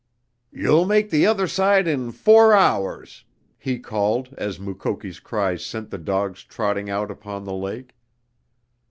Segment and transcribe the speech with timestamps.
[0.51, 3.23] "You'll make the other side in four hours,"
[3.59, 7.93] he called, as Mukoki's cries sent the dogs trotting out upon the lake.